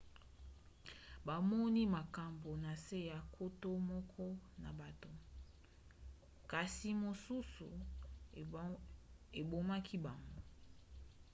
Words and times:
bamoni 1.27 1.81
makambo 1.95 2.49
na 2.63 2.71
se 2.85 2.97
ya 3.11 3.17
nkoto 3.25 3.71
moko 3.89 4.25
na 4.63 4.69
bato 4.79 5.11
kasi 6.51 6.89
mosusu 7.03 7.67
ebomaki 9.39 9.97
bango 10.05 10.41